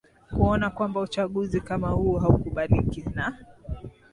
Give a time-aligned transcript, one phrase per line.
[0.31, 3.37] kuona kwamba uchaguzi kama huu haukubaliki na